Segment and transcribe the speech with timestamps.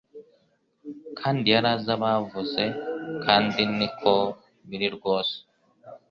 [1.19, 2.63] Kandi yari azi abavuze
[3.23, 4.13] kandi niko
[4.67, 5.37] biri rwose